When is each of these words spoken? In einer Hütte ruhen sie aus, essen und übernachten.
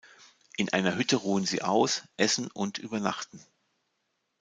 In 0.57 0.69
einer 0.69 0.95
Hütte 0.95 1.15
ruhen 1.15 1.45
sie 1.45 1.61
aus, 1.61 2.01
essen 2.17 2.49
und 2.49 2.79
übernachten. 2.79 3.39